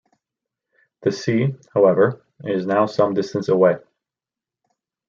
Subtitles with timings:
[1.03, 3.75] The sea, however, is now some distance away.